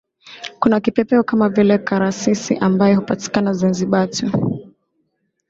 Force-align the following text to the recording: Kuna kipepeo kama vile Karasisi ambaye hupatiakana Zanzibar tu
Kuna 0.59 0.79
kipepeo 0.79 1.23
kama 1.23 1.49
vile 1.49 1.77
Karasisi 1.77 2.57
ambaye 2.57 2.95
hupatiakana 2.95 3.53
Zanzibar 3.53 4.09
tu 4.09 4.61